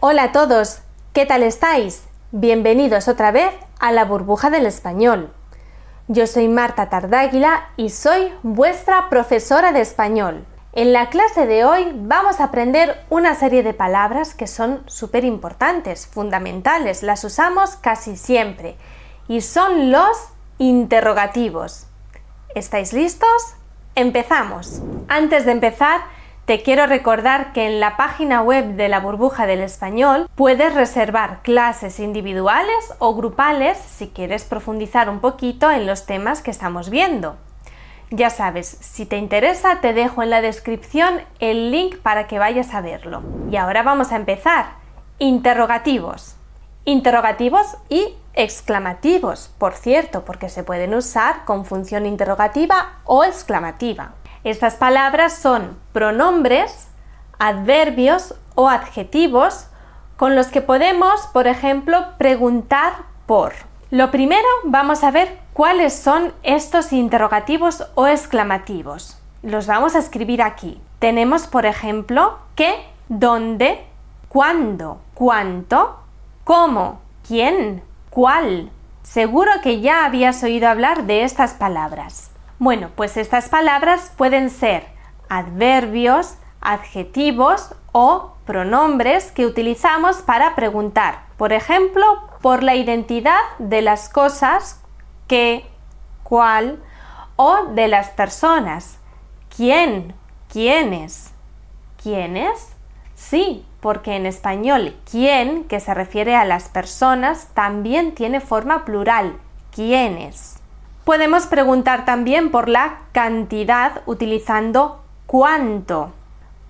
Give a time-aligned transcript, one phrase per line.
[0.00, 2.04] Hola a todos, ¿qué tal estáis?
[2.30, 5.32] Bienvenidos otra vez a la burbuja del español.
[6.06, 10.46] Yo soy Marta Tardáguila y soy vuestra profesora de español.
[10.72, 15.24] En la clase de hoy vamos a aprender una serie de palabras que son súper
[15.24, 18.76] importantes, fundamentales, las usamos casi siempre
[19.26, 20.16] y son los
[20.58, 21.88] interrogativos.
[22.54, 23.56] ¿Estáis listos?
[23.96, 24.80] Empezamos.
[25.08, 26.02] Antes de empezar,
[26.48, 31.42] te quiero recordar que en la página web de la burbuja del español puedes reservar
[31.42, 37.36] clases individuales o grupales si quieres profundizar un poquito en los temas que estamos viendo.
[38.10, 42.72] Ya sabes, si te interesa te dejo en la descripción el link para que vayas
[42.72, 43.22] a verlo.
[43.52, 44.70] Y ahora vamos a empezar.
[45.18, 46.36] Interrogativos.
[46.86, 54.14] Interrogativos y exclamativos, por cierto, porque se pueden usar con función interrogativa o exclamativa.
[54.48, 56.88] Estas palabras son pronombres,
[57.38, 59.66] adverbios o adjetivos
[60.16, 62.94] con los que podemos, por ejemplo, preguntar
[63.26, 63.52] por.
[63.90, 69.18] Lo primero, vamos a ver cuáles son estos interrogativos o exclamativos.
[69.42, 70.80] Los vamos a escribir aquí.
[70.98, 72.74] Tenemos, por ejemplo, qué,
[73.10, 73.84] dónde,
[74.30, 75.98] cuándo, cuánto,
[76.44, 78.70] cómo, quién, cuál.
[79.02, 82.30] Seguro que ya habías oído hablar de estas palabras.
[82.58, 84.84] Bueno, pues estas palabras pueden ser
[85.28, 92.04] adverbios, adjetivos o pronombres que utilizamos para preguntar, por ejemplo,
[92.42, 94.80] por la identidad de las cosas,
[95.28, 95.66] qué,
[96.24, 96.82] cuál,
[97.36, 98.98] o de las personas,
[99.54, 100.14] quién,
[100.52, 101.30] quiénes,
[102.02, 102.74] quiénes.
[103.14, 109.38] Sí, porque en español quién, que se refiere a las personas, también tiene forma plural,
[109.70, 110.57] quiénes.
[111.08, 116.10] Podemos preguntar también por la cantidad utilizando cuánto,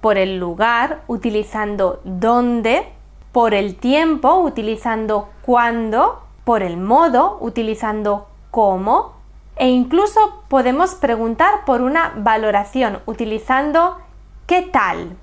[0.00, 2.88] por el lugar utilizando dónde,
[3.32, 9.14] por el tiempo utilizando cuándo, por el modo utilizando cómo
[9.56, 13.98] e incluso podemos preguntar por una valoración utilizando
[14.46, 15.16] ¿qué tal?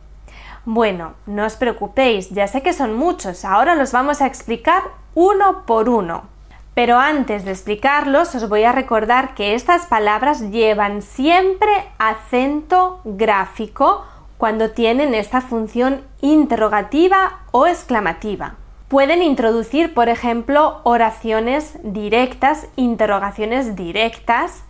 [0.66, 5.66] Bueno, no os preocupéis, ya sé que son muchos, ahora los vamos a explicar uno
[5.66, 6.35] por uno.
[6.76, 14.06] Pero antes de explicarlos, os voy a recordar que estas palabras llevan siempre acento gráfico
[14.38, 18.56] cuando tienen esta función interrogativa o exclamativa.
[18.90, 24.66] Pueden introducir, por ejemplo, oraciones directas, interrogaciones directas.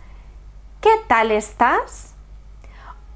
[0.80, 2.14] ¿Qué tal estás?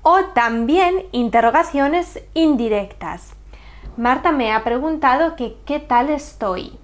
[0.02, 3.34] O también interrogaciones indirectas.
[3.96, 6.76] Marta me ha preguntado que qué tal estoy.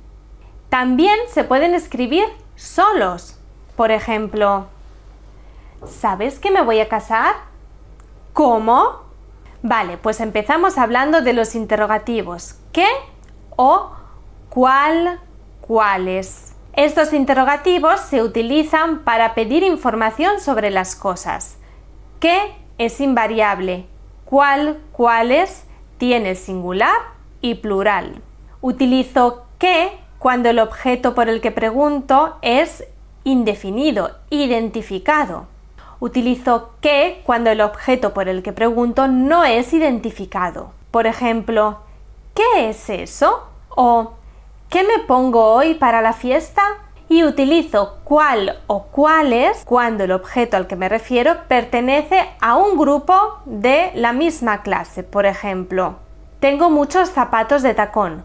[0.76, 3.38] También se pueden escribir solos.
[3.76, 4.66] Por ejemplo,
[5.87, 7.34] ¿sabes que me voy a casar?
[8.34, 9.00] ¿Cómo?
[9.62, 12.56] Vale, pues empezamos hablando de los interrogativos.
[12.72, 12.86] ¿Qué
[13.56, 13.91] o
[14.50, 15.19] cuál,
[15.62, 16.54] cuáles?
[16.75, 21.56] Estos interrogativos se utilizan para pedir información sobre las cosas.
[22.20, 23.86] ¿Qué es invariable?
[24.26, 25.65] ¿Cuál, cuáles?
[25.97, 26.98] Tiene singular
[27.41, 28.20] y plural.
[28.60, 32.84] Utilizo qué cuando el objeto por el que pregunto es
[33.25, 35.47] indefinido, identificado.
[36.00, 40.72] Utilizo que cuando el objeto por el que pregunto no es identificado.
[40.91, 41.81] Por ejemplo,
[42.34, 43.44] ¿qué es eso?
[43.77, 44.15] o
[44.69, 46.62] ¿qué me pongo hoy para la fiesta?
[47.09, 52.77] Y utilizo cuál o cuáles cuando el objeto al que me refiero pertenece a un
[52.77, 55.04] grupo de la misma clase.
[55.04, 55.97] Por ejemplo,
[56.41, 58.25] tengo muchos zapatos de tacón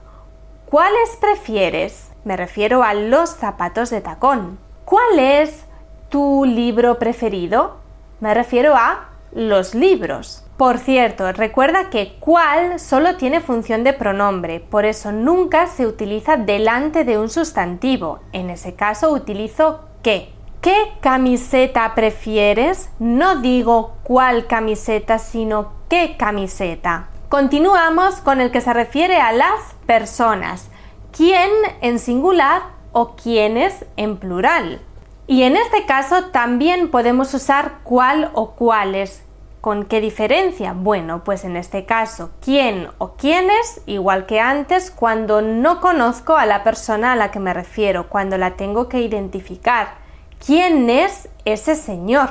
[0.72, 2.14] ¿Cuáles prefieres?
[2.24, 4.58] Me refiero a los zapatos de tacón.
[4.86, 5.66] ¿Cuál es
[6.08, 7.76] tu libro preferido?
[8.22, 10.46] Me refiero a los libros.
[10.56, 16.38] Por cierto, recuerda que cuál solo tiene función de pronombre, por eso nunca se utiliza
[16.38, 18.22] delante de un sustantivo.
[18.32, 20.32] En ese caso utilizo qué.
[20.62, 22.90] ¿Qué camiseta prefieres?
[22.98, 27.10] No digo cuál camiseta, sino qué camiseta.
[27.28, 30.70] Continuamos con el que se refiere a las personas.
[31.12, 31.52] ¿Quién
[31.82, 32.62] en singular
[32.94, 34.80] o quiénes en plural?
[35.28, 39.22] Y en este caso también podemos usar cuál o cuáles.
[39.60, 40.72] ¿Con qué diferencia?
[40.72, 46.46] Bueno, pues en este caso, quién o quiénes, igual que antes, cuando no conozco a
[46.46, 49.96] la persona a la que me refiero, cuando la tengo que identificar.
[50.44, 52.30] ¿Quién es ese señor?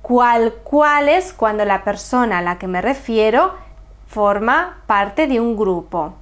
[0.00, 3.52] ¿Cuál, cuál es cuando la persona a la que me refiero
[4.06, 6.14] forma parte de un grupo.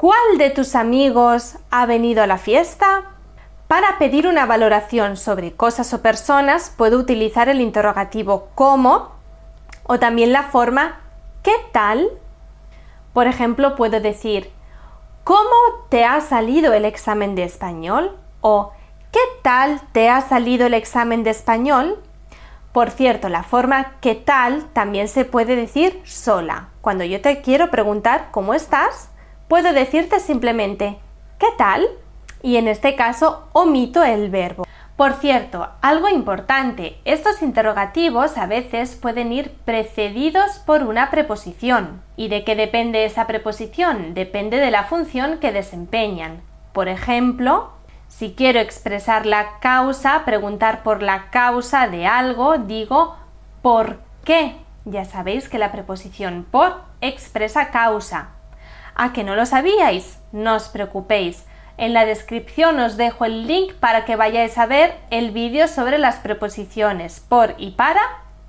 [0.00, 3.02] ¿Cuál de tus amigos ha venido a la fiesta?
[3.68, 9.10] Para pedir una valoración sobre cosas o personas puedo utilizar el interrogativo ¿cómo?
[9.82, 11.00] o también la forma
[11.42, 12.08] ¿qué tal?
[13.12, 14.50] Por ejemplo, puedo decir
[15.22, 18.16] ¿Cómo te ha salido el examen de español?
[18.40, 18.72] o
[19.12, 22.02] ¿Qué tal te ha salido el examen de español?
[22.72, 24.64] Por cierto, la forma ¿qué tal?
[24.72, 26.70] también se puede decir sola.
[26.80, 29.10] Cuando yo te quiero preguntar ¿cómo estás?
[29.50, 30.96] Puedo decirte simplemente
[31.40, 31.84] ¿qué tal?
[32.40, 34.64] Y en este caso omito el verbo.
[34.94, 42.00] Por cierto, algo importante, estos interrogativos a veces pueden ir precedidos por una preposición.
[42.14, 44.14] ¿Y de qué depende esa preposición?
[44.14, 46.42] Depende de la función que desempeñan.
[46.72, 47.72] Por ejemplo,
[48.06, 53.16] si quiero expresar la causa, preguntar por la causa de algo, digo
[53.62, 54.54] ¿por qué?
[54.84, 58.28] Ya sabéis que la preposición por expresa causa.
[59.02, 60.18] ¿A que no lo sabíais?
[60.30, 61.46] No os preocupéis.
[61.78, 65.96] En la descripción os dejo el link para que vayáis a ver el vídeo sobre
[65.96, 68.02] las preposiciones por y para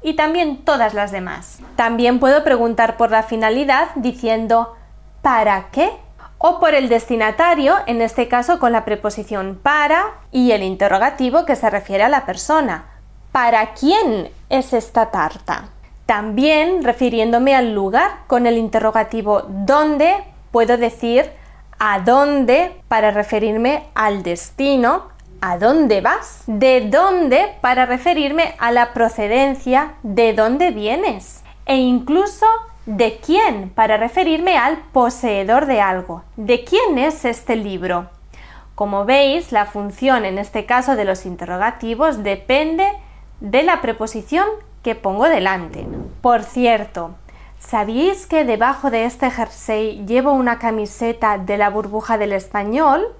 [0.03, 1.59] y también todas las demás.
[1.77, 4.75] También puedo preguntar por la finalidad diciendo
[5.21, 5.89] ¿para qué?
[6.37, 11.55] o por el destinatario, en este caso con la preposición para y el interrogativo que
[11.55, 12.99] se refiere a la persona.
[13.31, 15.69] ¿Para quién es esta tarta?
[16.05, 20.25] También refiriéndome al lugar con el interrogativo ¿dónde?
[20.51, 21.31] Puedo decir
[21.79, 25.07] a dónde para referirme al destino,
[25.41, 32.45] a dónde vas, de dónde para referirme a la procedencia, de dónde vienes, e incluso
[32.85, 38.09] de quién para referirme al poseedor de algo, de quién es este libro.
[38.75, 42.87] Como veis, la función en este caso de los interrogativos depende
[43.39, 44.45] de la preposición
[44.83, 45.85] que pongo delante.
[46.21, 47.15] Por cierto,
[47.61, 53.13] ¿Sabíais que debajo de este jersey llevo una camiseta de la burbuja del español?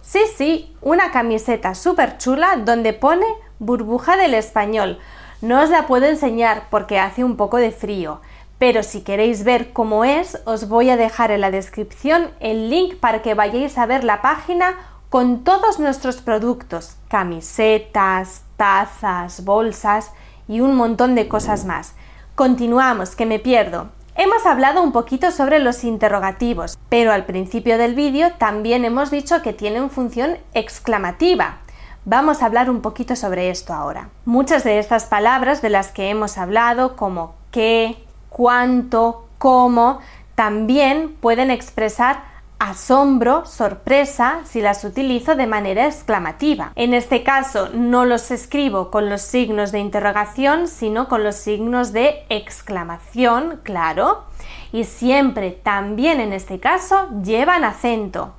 [0.00, 3.26] Sí, sí, una camiseta súper chula donde pone
[3.58, 4.98] burbuja del español.
[5.42, 8.22] No os la puedo enseñar porque hace un poco de frío,
[8.58, 12.96] pero si queréis ver cómo es, os voy a dejar en la descripción el link
[12.96, 14.74] para que vayáis a ver la página
[15.10, 20.12] con todos nuestros productos, camisetas, tazas, bolsas
[20.48, 21.94] y un montón de cosas más.
[22.34, 23.90] Continuamos, que me pierdo.
[24.14, 29.42] Hemos hablado un poquito sobre los interrogativos, pero al principio del vídeo también hemos dicho
[29.42, 31.58] que tienen función exclamativa.
[32.06, 34.08] Vamos a hablar un poquito sobre esto ahora.
[34.24, 39.98] Muchas de estas palabras de las que hemos hablado, como qué, cuánto, cómo,
[40.34, 42.31] también pueden expresar
[42.62, 46.70] asombro, sorpresa, si las utilizo de manera exclamativa.
[46.76, 51.92] En este caso no los escribo con los signos de interrogación, sino con los signos
[51.92, 54.26] de exclamación, claro.
[54.72, 58.34] Y siempre, también en este caso, llevan acento.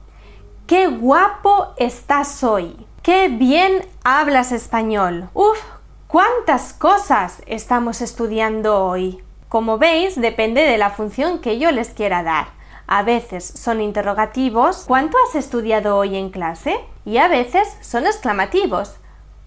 [0.68, 2.78] ¡Qué guapo estás hoy!
[3.02, 5.28] ¡Qué bien hablas español!
[5.34, 5.60] ¡Uf!
[6.08, 9.22] ¿Cuántas cosas estamos estudiando hoy?
[9.50, 12.63] Como veis, depende de la función que yo les quiera dar.
[12.96, 16.80] A veces son interrogativos, ¿cuánto has estudiado hoy en clase?
[17.06, 18.98] Y a veces son exclamativos,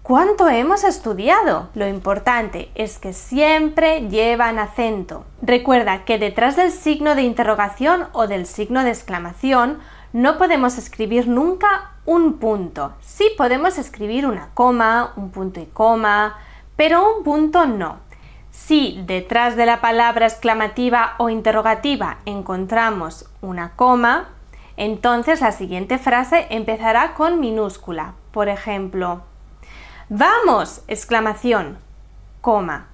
[0.03, 1.69] ¿Cuánto hemos estudiado?
[1.73, 5.25] Lo importante es que siempre llevan acento.
[5.41, 9.79] Recuerda que detrás del signo de interrogación o del signo de exclamación
[10.11, 12.93] no podemos escribir nunca un punto.
[13.01, 16.37] Sí podemos escribir una coma, un punto y coma,
[16.77, 18.06] pero un punto no.
[18.57, 24.29] Si detrás de la palabra exclamativa o interrogativa encontramos una coma,
[24.77, 28.15] entonces la siguiente frase empezará con minúscula.
[28.31, 29.21] Por ejemplo,
[30.09, 30.81] ¡Vamos!
[30.87, 31.77] exclamación,
[32.41, 32.87] coma,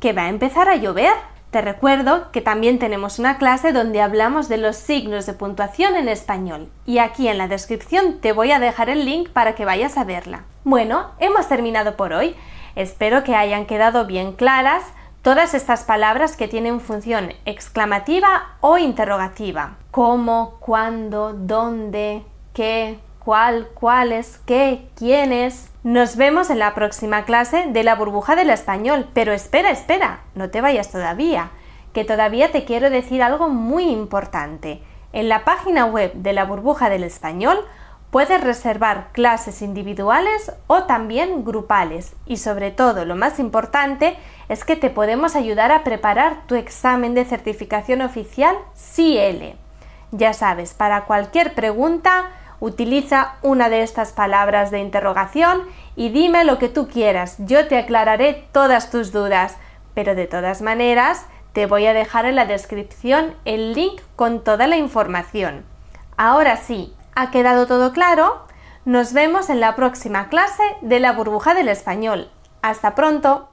[0.00, 1.12] que va a empezar a llover.
[1.50, 6.08] Te recuerdo que también tenemos una clase donde hablamos de los signos de puntuación en
[6.08, 9.98] español y aquí en la descripción te voy a dejar el link para que vayas
[9.98, 10.44] a verla.
[10.64, 12.34] Bueno, hemos terminado por hoy.
[12.74, 14.82] Espero que hayan quedado bien claras
[15.22, 19.76] todas estas palabras que tienen función exclamativa o interrogativa.
[19.92, 20.56] ¿Cómo?
[20.58, 21.32] ¿Cuándo?
[21.32, 22.24] ¿Dónde?
[22.52, 22.98] ¿Qué?
[23.20, 23.68] ¿Cuál?
[23.72, 24.40] ¿Cuáles?
[24.46, 24.88] ¿Qué?
[24.96, 25.70] ¿Quiénes?
[25.84, 29.08] Nos vemos en la próxima clase de la burbuja del español.
[29.14, 31.50] Pero espera, espera, no te vayas todavía,
[31.92, 34.82] que todavía te quiero decir algo muy importante.
[35.12, 37.64] En la página web de la burbuja del español
[38.12, 44.18] Puedes reservar clases individuales o también grupales y sobre todo lo más importante
[44.50, 49.56] es que te podemos ayudar a preparar tu examen de certificación oficial CL.
[50.10, 52.28] Ya sabes, para cualquier pregunta
[52.60, 55.62] utiliza una de estas palabras de interrogación
[55.96, 59.56] y dime lo que tú quieras, yo te aclararé todas tus dudas,
[59.94, 64.66] pero de todas maneras te voy a dejar en la descripción el link con toda
[64.66, 65.64] la información.
[66.18, 68.46] Ahora sí, ¿Ha quedado todo claro?
[68.86, 72.30] Nos vemos en la próxima clase de la burbuja del español.
[72.62, 73.50] Hasta pronto.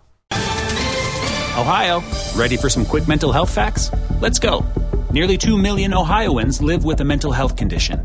[1.58, 2.02] Ohio,
[2.38, 3.92] ready for some quick mental health facts?
[4.22, 4.64] Let's go.
[5.12, 8.00] Nearly 2 million Ohioans live with a mental health condition.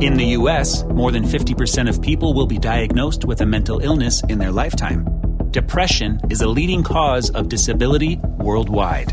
[0.00, 4.22] In the U.S., more than 50% of people will be diagnosed with a mental illness
[4.24, 5.06] in their lifetime.
[5.52, 9.12] Depression is a leading cause of disability worldwide.